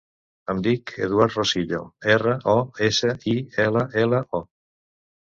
Em 0.51 0.61
dic 0.67 0.93
Eduard 1.07 1.35
Rosillo: 1.39 1.81
erra, 2.13 2.33
o, 2.53 2.55
essa, 2.87 3.11
i, 3.33 3.35
ela, 3.65 3.85
ela, 4.05 4.23
o. 4.39 4.41